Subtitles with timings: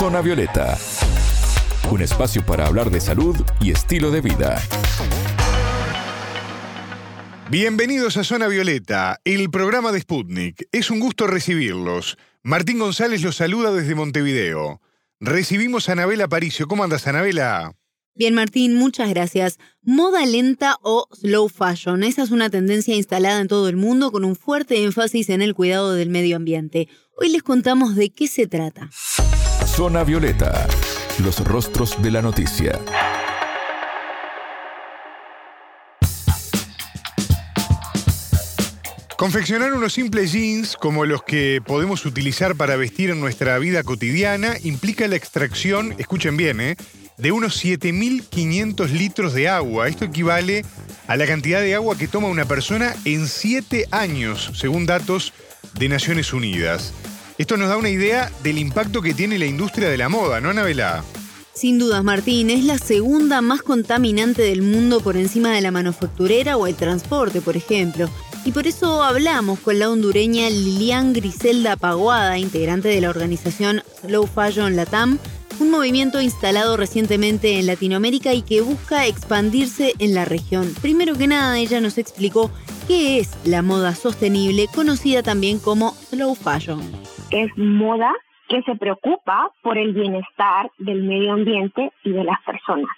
[0.00, 0.78] Zona Violeta,
[1.90, 4.58] un espacio para hablar de salud y estilo de vida.
[7.50, 10.66] Bienvenidos a Zona Violeta, el programa de Sputnik.
[10.72, 12.16] Es un gusto recibirlos.
[12.42, 14.80] Martín González los saluda desde Montevideo.
[15.20, 16.66] Recibimos a Anabela Paricio.
[16.66, 17.74] ¿Cómo andas, Anabela?
[18.14, 19.58] Bien, Martín, muchas gracias.
[19.82, 22.04] Moda lenta o slow fashion.
[22.04, 25.54] Esa es una tendencia instalada en todo el mundo con un fuerte énfasis en el
[25.54, 26.88] cuidado del medio ambiente.
[27.18, 28.88] Hoy les contamos de qué se trata.
[29.80, 30.68] Zona Violeta,
[31.24, 32.78] los rostros de la noticia.
[39.16, 44.56] Confeccionar unos simples jeans como los que podemos utilizar para vestir en nuestra vida cotidiana
[44.62, 46.76] implica la extracción, escuchen bien, ¿eh?
[47.16, 49.88] de unos 7.500 litros de agua.
[49.88, 50.62] Esto equivale
[51.06, 55.32] a la cantidad de agua que toma una persona en 7 años, según datos
[55.72, 56.92] de Naciones Unidas.
[57.40, 60.50] Esto nos da una idea del impacto que tiene la industria de la moda, ¿no,
[60.50, 61.02] Anabela?
[61.54, 66.58] Sin dudas, Martín, es la segunda más contaminante del mundo por encima de la manufacturera
[66.58, 68.10] o el transporte, por ejemplo.
[68.44, 74.26] Y por eso hablamos con la hondureña Lilian Griselda Paguada, integrante de la organización Slow
[74.26, 75.18] Fashion Latam,
[75.60, 80.74] un movimiento instalado recientemente en Latinoamérica y que busca expandirse en la región.
[80.82, 82.50] Primero que nada, ella nos explicó
[82.86, 87.09] qué es la moda sostenible, conocida también como Slow Fashion.
[87.30, 88.12] Es moda
[88.48, 92.90] que se preocupa por el bienestar del medio ambiente y de las personas.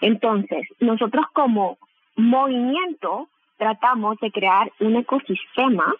[0.00, 1.78] Entonces, nosotros como
[2.16, 5.94] movimiento tratamos de crear un ecosistema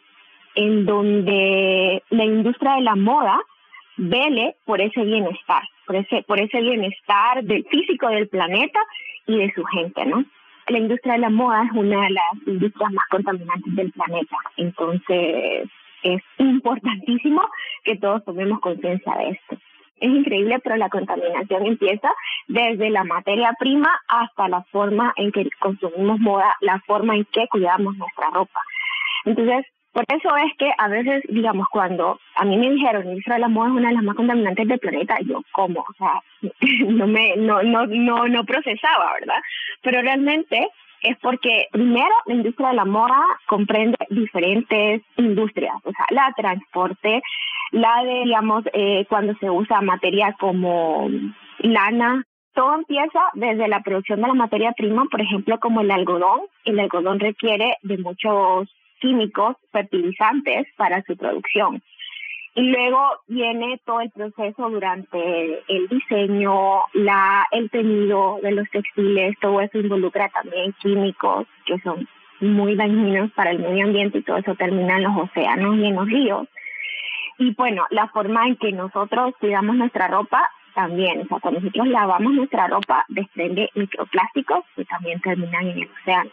[0.54, 3.40] en donde la industria de la moda
[3.96, 8.80] vele por ese bienestar, por ese, por ese bienestar del físico del planeta
[9.26, 10.24] y de su gente, ¿no?
[10.68, 15.68] La industria de la moda es una de las industrias más contaminantes del planeta, entonces
[16.04, 17.42] es importantísimo
[17.82, 19.56] que todos tomemos conciencia de esto.
[20.00, 22.10] Es increíble, pero la contaminación empieza
[22.48, 27.46] desde la materia prima hasta la forma en que consumimos moda, la forma en que
[27.48, 28.60] cuidamos nuestra ropa.
[29.24, 33.46] Entonces, por eso es que a veces, digamos, cuando a mí me dijeron que la
[33.48, 35.86] moda es una de las más contaminantes del planeta, yo, ¿cómo?
[35.88, 36.20] O sea,
[36.88, 39.40] no me, no, no, no, no procesaba, ¿verdad?
[39.82, 40.68] Pero realmente
[41.04, 47.22] es porque primero la industria de la moda comprende diferentes industrias, o sea, la transporte,
[47.72, 51.08] la de, digamos, eh, cuando se usa materia como
[51.58, 56.42] lana, todo empieza desde la producción de la materia prima, por ejemplo, como el algodón.
[56.64, 58.68] El algodón requiere de muchos
[59.00, 61.82] químicos, fertilizantes para su producción.
[62.56, 69.36] Y luego viene todo el proceso durante el diseño, la, el teñido de los textiles,
[69.40, 72.08] todo eso involucra también químicos que son
[72.40, 75.96] muy dañinos para el medio ambiente y todo eso termina en los océanos y en
[75.96, 76.48] los ríos.
[77.38, 81.88] Y bueno, la forma en que nosotros cuidamos nuestra ropa también, o sea, cuando nosotros
[81.88, 86.30] lavamos nuestra ropa desprende microplásticos que también terminan en el océano.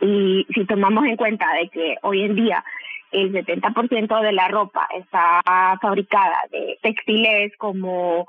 [0.00, 2.64] Y si tomamos en cuenta de que hoy en día
[3.12, 5.42] el 70% de la ropa está
[5.80, 8.26] fabricada de textiles como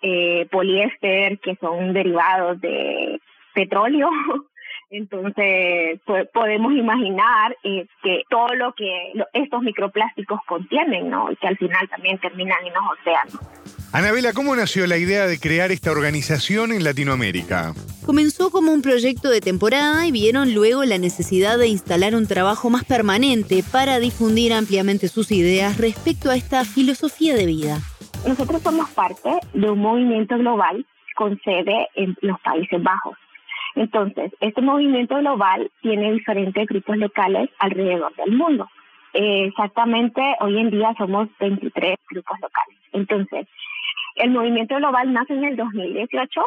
[0.00, 3.20] eh, poliéster, que son derivados de
[3.54, 4.10] petróleo.
[4.90, 6.00] Entonces,
[6.34, 11.30] podemos imaginar eh, que todo lo que estos microplásticos contienen, ¿no?
[11.32, 13.61] Y que al final también terminan en los océanos.
[13.94, 17.74] Anabela, ¿cómo nació la idea de crear esta organización en Latinoamérica?
[18.06, 22.70] Comenzó como un proyecto de temporada y vieron luego la necesidad de instalar un trabajo
[22.70, 27.80] más permanente para difundir ampliamente sus ideas respecto a esta filosofía de vida.
[28.26, 33.18] Nosotros somos parte de un movimiento global con sede en los Países Bajos.
[33.74, 38.70] Entonces, este movimiento global tiene diferentes grupos locales alrededor del mundo.
[39.12, 42.78] Eh, exactamente, hoy en día somos 23 grupos locales.
[42.92, 43.46] Entonces,
[44.16, 46.40] el movimiento global nace en el 2018.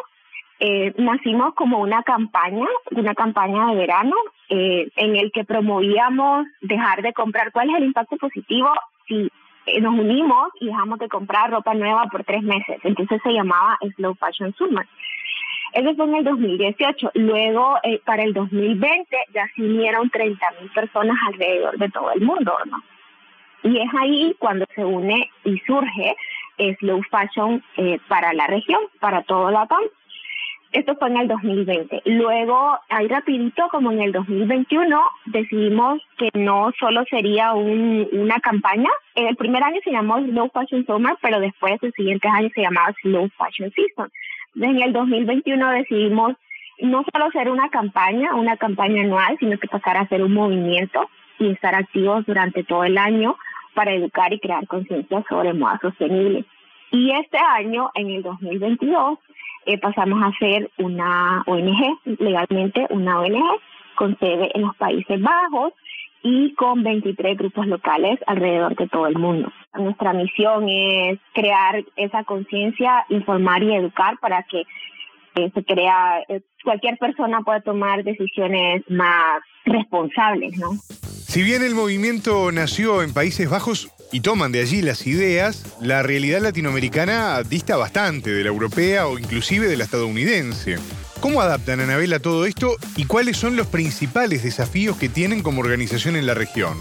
[0.58, 4.14] Eh, nacimos como una campaña, una campaña de verano,
[4.48, 7.52] eh, en el que promovíamos dejar de comprar.
[7.52, 8.70] ¿Cuál es el impacto positivo
[9.06, 9.30] si
[9.66, 12.78] eh, nos unimos y dejamos de comprar ropa nueva por tres meses?
[12.84, 14.86] Entonces se llamaba Slow Fashion Summer.
[15.74, 17.10] Eso fue en el 2018.
[17.14, 17.76] Luego,
[18.06, 22.82] para el 2020, ya se unieron 30 mil personas alrededor de todo el mundo, ¿no?
[23.66, 26.16] Y es ahí cuando se une y surge
[26.78, 29.82] slow fashion eh, para la región, para todo la TAM.
[30.72, 32.02] Esto fue en el 2020.
[32.04, 38.90] Luego, ahí rapidito, como en el 2021, decidimos que no solo sería un, una campaña.
[39.14, 42.62] En el primer año se llamó Slow Fashion Summer, pero después, los siguientes años, se
[42.62, 44.10] llamaba Slow Fashion Season.
[44.60, 46.34] En el 2021 decidimos
[46.80, 51.08] no solo hacer una campaña, una campaña anual, sino que pasar a hacer un movimiento
[51.38, 53.36] y estar activos durante todo el año
[53.76, 56.44] para educar y crear conciencia sobre moda sostenible.
[56.90, 59.18] Y este año, en el 2022,
[59.66, 63.60] eh, pasamos a ser una ONG, legalmente una ONG,
[63.96, 65.74] con sede en los Países Bajos
[66.22, 69.52] y con 23 grupos locales alrededor de todo el mundo.
[69.74, 74.62] Nuestra misión es crear esa conciencia, informar y educar para que
[75.34, 80.70] eh, se crea, eh, cualquier persona pueda tomar decisiones más responsables, ¿no?
[81.36, 86.02] Si bien el movimiento nació en Países Bajos y toman de allí las ideas, la
[86.02, 90.78] realidad latinoamericana dista bastante de la europea o inclusive de la estadounidense.
[91.20, 96.16] ¿Cómo adaptan Anabela todo esto y cuáles son los principales desafíos que tienen como organización
[96.16, 96.72] en la región?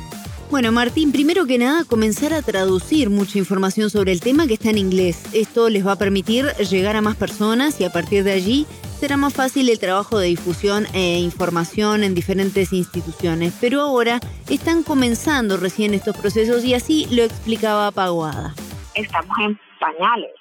[0.50, 4.70] Bueno, Martín, primero que nada, comenzar a traducir mucha información sobre el tema que está
[4.70, 5.18] en inglés.
[5.34, 8.66] Esto les va a permitir llegar a más personas y a partir de allí
[8.96, 13.58] será más fácil el trabajo de difusión e información en diferentes instituciones.
[13.62, 14.20] Pero ahora
[14.50, 18.54] están comenzando recién estos procesos y así lo explicaba Paguada.
[18.96, 20.32] Estamos en pañales.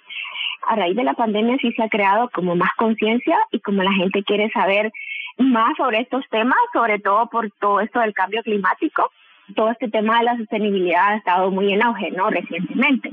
[0.68, 3.92] A raíz de la pandemia sí se ha creado como más conciencia y como la
[3.92, 4.90] gente quiere saber
[5.38, 9.10] más sobre estos temas, sobre todo por todo esto del cambio climático
[9.54, 12.30] todo este tema de la sostenibilidad ha estado muy en auge, ¿no?
[12.30, 13.12] Recientemente,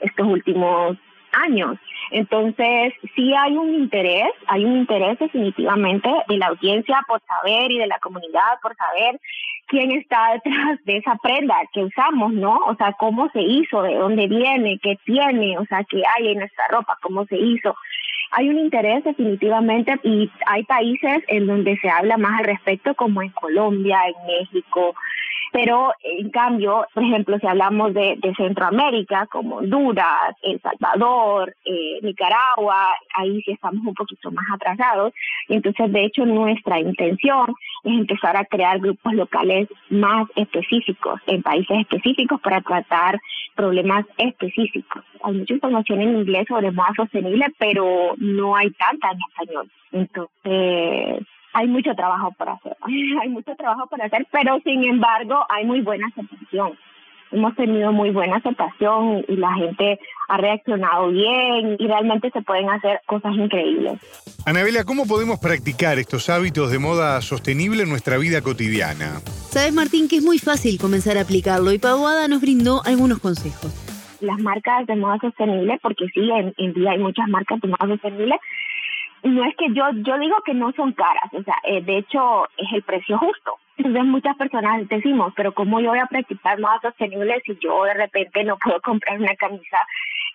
[0.00, 0.96] estos últimos
[1.32, 1.78] años.
[2.12, 7.78] Entonces, sí hay un interés, hay un interés definitivamente de la audiencia por saber y
[7.78, 9.18] de la comunidad por saber
[9.66, 12.56] quién está detrás de esa prenda que usamos, ¿no?
[12.66, 16.40] O sea, cómo se hizo, de dónde viene, qué tiene, o sea, qué hay en
[16.40, 17.74] nuestra ropa, cómo se hizo.
[18.32, 23.22] Hay un interés definitivamente y hay países en donde se habla más al respecto, como
[23.22, 24.94] en Colombia, en México,
[25.52, 32.96] pero en cambio, por ejemplo, si hablamos de, Centroamérica, como Honduras, El Salvador, eh, Nicaragua,
[33.14, 35.12] ahí sí estamos un poquito más atrasados.
[35.48, 37.54] Entonces, de hecho, nuestra intención
[37.84, 43.20] es empezar a crear grupos locales más específicos, en países específicos, para tratar
[43.54, 45.04] problemas específicos.
[45.22, 49.70] Hay mucha información en inglés sobre moda sostenible, pero no hay tanta en español.
[49.92, 52.76] Entonces, hay mucho trabajo por hacer,
[53.22, 56.72] hay mucho trabajo por hacer, pero sin embargo hay muy buena aceptación.
[57.32, 59.98] Hemos tenido muy buena aceptación y la gente
[60.28, 63.98] ha reaccionado bien y realmente se pueden hacer cosas increíbles.
[64.44, 69.20] Anabela, ¿cómo podemos practicar estos hábitos de moda sostenible en nuestra vida cotidiana?
[69.50, 73.72] Sabes, Martín, que es muy fácil comenzar a aplicarlo y Paguada nos brindó algunos consejos.
[74.20, 77.88] Las marcas de moda sostenible, porque sí, en, en día hay muchas marcas de moda
[77.88, 78.38] sostenible,
[79.22, 82.44] no es que yo yo digo que no son caras, o sea, eh, de hecho
[82.56, 83.54] es el precio justo.
[83.76, 87.94] Entonces muchas personas decimos, pero ¿cómo yo voy a practicar más sostenible si yo de
[87.94, 89.78] repente no puedo comprar una camisa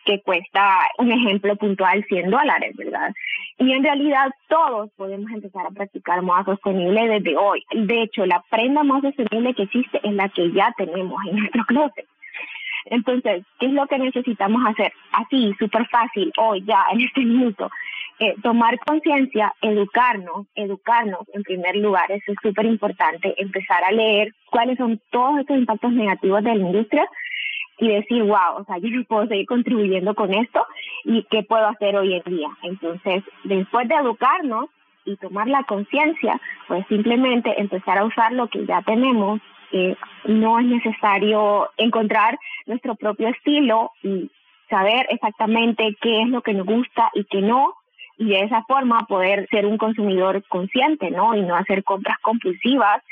[0.06, 3.14] que cuesta, un ejemplo puntual, 100 dólares, ¿verdad?
[3.60, 7.64] Y en realidad todos podemos empezar a practicar moda sostenible desde hoy.
[7.72, 11.66] De hecho, la prenda más sostenible que existe es la que ya tenemos en nuestro
[11.66, 12.08] closet.
[12.90, 14.94] Entonces, ¿qué es lo que necesitamos hacer?
[15.12, 17.70] Así, súper fácil, hoy, ya, en este minuto.
[18.20, 24.34] Eh, tomar conciencia, educarnos, educarnos en primer lugar, eso es súper importante, empezar a leer
[24.50, 27.08] cuáles son todos estos impactos negativos de la industria
[27.78, 30.66] y decir, wow, o sea, yo no puedo seguir contribuyendo con esto
[31.04, 32.50] y qué puedo hacer hoy en día.
[32.64, 34.66] Entonces, después de educarnos
[35.06, 39.40] y tomar la conciencia, pues simplemente empezar a usar lo que ya tenemos.
[39.72, 44.32] Eh, no es necesario encontrar nuestro propio estilo y
[44.70, 47.74] saber exactamente qué es lo que nos gusta y qué no,
[48.18, 51.36] y de esa forma poder ser un consumidor consciente, ¿no?
[51.36, 53.04] Y no hacer compras compulsivas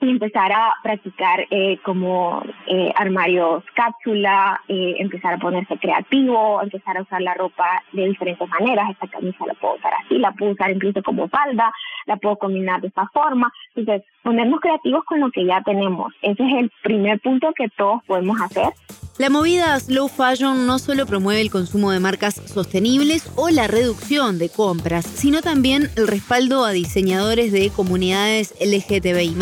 [0.00, 6.96] y empezar a practicar eh, como eh, armarios cápsula, eh, empezar a ponerse creativo, empezar
[6.96, 8.90] a usar la ropa de diferentes maneras.
[8.90, 11.70] Esta camisa la puedo usar así, la puedo usar incluso como falda,
[12.06, 13.52] la puedo combinar de esta forma.
[13.74, 16.14] Entonces, ponernos creativos con lo que ya tenemos.
[16.22, 18.72] Ese es el primer punto que todos podemos hacer
[19.20, 24.38] la movida Slow Fashion no solo promueve el consumo de marcas sostenibles o la reducción
[24.38, 29.36] de compras, sino también el respaldo a diseñadores de comunidades LGTBI,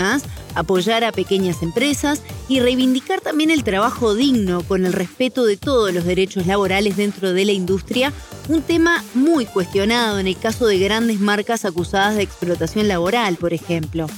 [0.56, 5.94] apoyar a pequeñas empresas y reivindicar también el trabajo digno con el respeto de todos
[5.94, 8.12] los derechos laborales dentro de la industria,
[8.48, 13.52] un tema muy cuestionado en el caso de grandes marcas acusadas de explotación laboral, por
[13.54, 14.08] ejemplo.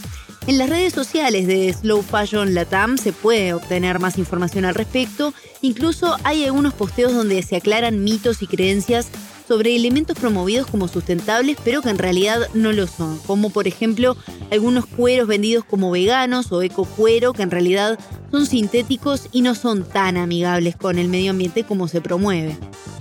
[0.51, 5.33] En las redes sociales de Slow Fashion Latam se puede obtener más información al respecto.
[5.63, 9.07] Incluso hay algunos posteos donde se aclaran mitos y creencias
[9.47, 14.17] sobre elementos promovidos como sustentables, pero que en realidad no lo son, como por ejemplo
[14.51, 17.97] algunos cueros vendidos como veganos o eco cuero, que en realidad
[18.33, 22.59] son sintéticos y no son tan amigables con el medio ambiente como se promueve.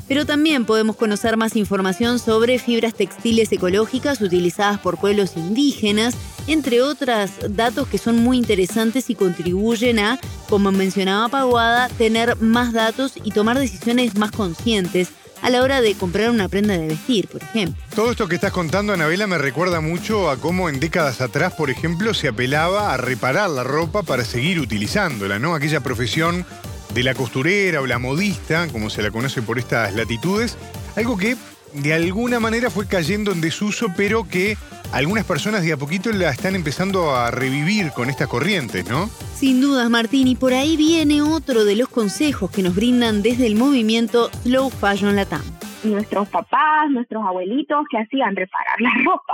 [0.10, 6.16] Pero también podemos conocer más información sobre fibras textiles ecológicas utilizadas por pueblos indígenas,
[6.48, 12.74] entre otros datos que son muy interesantes y contribuyen a, como mencionaba Paguada, tener más
[12.74, 15.10] datos y tomar decisiones más conscientes
[15.44, 17.82] a la hora de comprar una prenda de vestir, por ejemplo.
[17.96, 21.70] Todo esto que estás contando, Anabela, me recuerda mucho a cómo en décadas atrás, por
[21.70, 25.56] ejemplo, se apelaba a reparar la ropa para seguir utilizándola, ¿no?
[25.56, 26.46] Aquella profesión
[26.94, 30.58] de la costurera o la modista, como se la conoce por estas latitudes,
[30.96, 31.36] algo que
[31.74, 34.58] de alguna manera fue cayendo en desuso, pero que
[34.92, 39.08] algunas personas de a poquito la están empezando a revivir con estas corrientes, ¿no?
[39.36, 43.46] Sin dudas, Martín, y por ahí viene otro de los consejos que nos brindan desde
[43.46, 45.44] el movimiento Slow Fashion Latam.
[45.84, 49.34] Nuestros papás, nuestros abuelitos, que hacían reparar la ropa.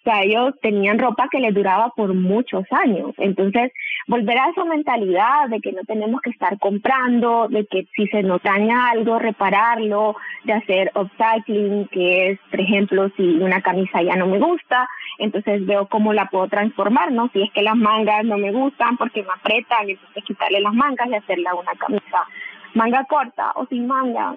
[0.00, 3.12] O sea, ellos tenían ropa que les duraba por muchos años.
[3.18, 3.72] Entonces,
[4.06, 8.22] volver a esa mentalidad de que no tenemos que estar comprando, de que si se
[8.22, 14.16] nos daña algo, repararlo, de hacer upcycling, que es, por ejemplo, si una camisa ya
[14.16, 17.28] no me gusta, entonces veo cómo la puedo transformar, ¿no?
[17.32, 21.08] Si es que las mangas no me gustan porque me apretan, entonces quitarle las mangas
[21.08, 22.26] y hacerla una camisa
[22.76, 24.36] manga corta o sin manga.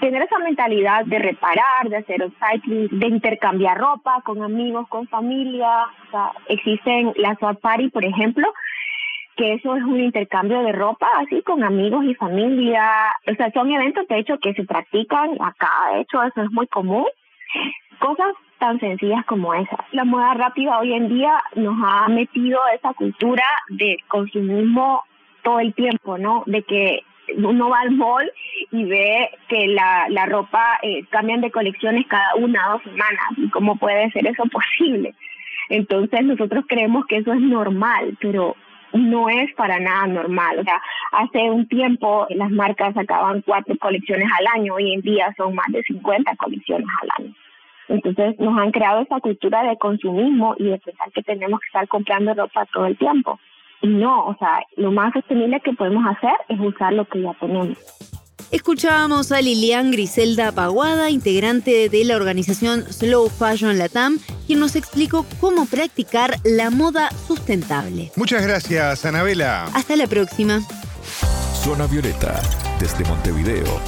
[0.00, 5.84] Tener esa mentalidad de reparar, de hacer upcycling, de intercambiar ropa con amigos, con familia.
[6.06, 8.50] O sea, existen las swap party, por ejemplo,
[9.40, 13.10] que eso es un intercambio de ropa así con amigos y familia.
[13.26, 16.66] O sea, son eventos de hecho que se practican acá, de hecho eso es muy
[16.66, 17.06] común.
[18.00, 19.82] Cosas tan sencillas como esa.
[19.92, 25.04] La moda rápida hoy en día nos ha metido esa cultura de consumismo
[25.42, 26.42] todo el tiempo, ¿no?
[26.44, 27.00] De que
[27.38, 28.30] uno va al mall
[28.72, 33.24] y ve que la, la ropa eh, cambian de colecciones cada una o dos semanas.
[33.38, 35.14] ¿Y cómo puede ser eso posible?
[35.70, 38.54] Entonces nosotros creemos que eso es normal, pero
[38.92, 40.58] no es para nada normal.
[40.58, 40.80] O sea,
[41.12, 45.66] hace un tiempo las marcas sacaban cuatro colecciones al año, hoy en día son más
[45.70, 47.34] de 50 colecciones al año.
[47.88, 51.88] Entonces nos han creado esa cultura de consumismo y de pensar que tenemos que estar
[51.88, 53.38] comprando ropa todo el tiempo.
[53.82, 57.34] Y no, o sea, lo más sostenible que podemos hacer es usar lo que ya
[57.34, 58.09] tenemos.
[58.50, 65.24] Escuchábamos a Lilian Griselda Paguada, integrante de la organización Slow Fashion Latam, quien nos explicó
[65.40, 68.10] cómo practicar la moda sustentable.
[68.16, 69.66] Muchas gracias, Anabela.
[69.66, 70.62] Hasta la próxima.
[71.62, 72.42] Zona Violeta,
[72.80, 73.80] desde Montevideo,